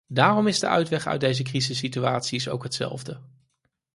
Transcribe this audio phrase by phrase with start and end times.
[0.07, 3.21] Daarom is de uitweg uit deze crisissituaties ook dezelfde.